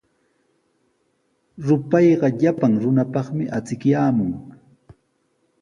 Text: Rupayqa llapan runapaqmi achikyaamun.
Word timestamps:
Rupayqa 1.65 2.27
llapan 2.39 2.73
runapaqmi 2.83 3.43
achikyaamun. 3.57 4.31